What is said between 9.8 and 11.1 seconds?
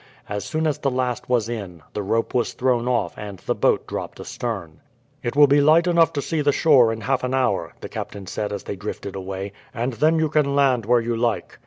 then you can land where